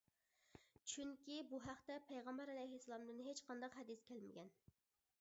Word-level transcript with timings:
چۈنكى 0.93 1.35
بۇ 1.51 1.59
ھەقتە 1.67 1.99
پەيغەمبەر 2.09 2.53
ئەلەيھىسسالامدىن 2.57 3.23
ھېچقانداق 3.31 3.81
ھەدىس 3.83 4.07
كەلمىگەن. 4.13 4.55